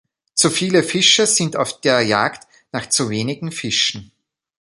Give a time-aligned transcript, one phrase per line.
[0.33, 4.11] Zu viele Fischer sind auf der Jagd nach zu wenigen Fischen.